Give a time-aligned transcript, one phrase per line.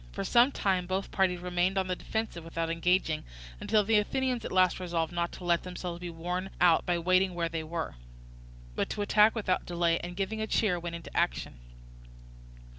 [0.13, 3.23] For some time both parties remained on the defensive without engaging,
[3.59, 7.35] until the Athenians at last resolved not to let themselves be worn out by waiting
[7.35, 7.93] where they were,
[8.75, 11.59] but to attack without delay, and giving a cheer, went into action.